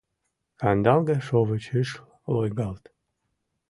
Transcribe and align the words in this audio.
Кандалге 0.59 1.15
шовыч 1.27 1.63
ыш 1.81 1.89
лойгалт. 2.33 2.83